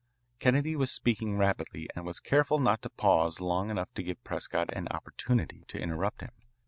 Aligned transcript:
Kennedy 0.39 0.75
was 0.75 0.91
speaking 0.91 1.37
rapidly 1.37 1.87
and 1.95 2.03
was 2.03 2.19
careful 2.19 2.57
not 2.57 2.81
to 2.81 2.89
pause 2.89 3.39
long 3.39 3.69
enough 3.69 3.93
to 3.93 4.01
give 4.01 4.23
Prescott 4.23 4.73
an 4.73 4.87
opportunity 4.87 5.63
to 5.67 5.79
interrupt 5.79 6.21
him. 6.21 6.31